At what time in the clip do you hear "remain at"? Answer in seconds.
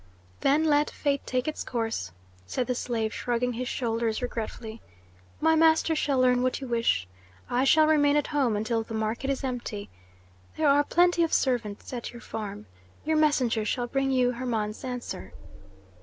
7.85-8.25